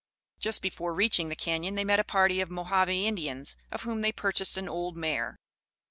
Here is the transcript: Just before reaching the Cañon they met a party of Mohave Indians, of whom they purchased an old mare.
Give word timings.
Just 0.39 0.63
before 0.63 0.95
reaching 0.95 1.29
the 1.29 1.35
Cañon 1.35 1.75
they 1.75 1.83
met 1.83 1.99
a 1.99 2.03
party 2.03 2.41
of 2.41 2.49
Mohave 2.49 2.89
Indians, 2.89 3.55
of 3.71 3.83
whom 3.83 4.01
they 4.01 4.11
purchased 4.11 4.57
an 4.57 4.67
old 4.67 4.97
mare. 4.97 5.37